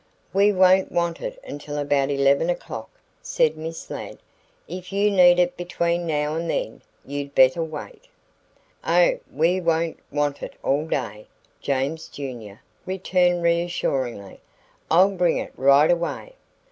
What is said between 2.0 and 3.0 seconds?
11 o'clock,"